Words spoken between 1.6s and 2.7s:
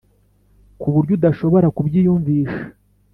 kubyiyumvisha.